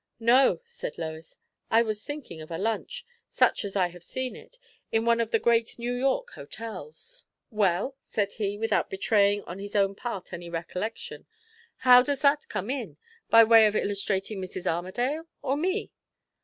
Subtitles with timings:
[0.19, 1.37] "No," said Lois.
[1.69, 4.57] "I was thinking of a lunch such as I have seen it
[4.91, 9.75] in one of the great New York hotels." "Well?" said he, without betraying on his
[9.75, 11.27] own part any recollection;
[11.85, 12.97] "how does that come in?
[13.29, 14.65] By way of illustrating Mrs.
[14.65, 15.91] Armadale, or me?"